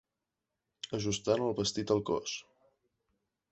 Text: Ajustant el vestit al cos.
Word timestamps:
Ajustant 0.99 1.45
el 1.49 1.53
vestit 1.61 1.95
al 1.99 2.03
cos. 2.13 2.35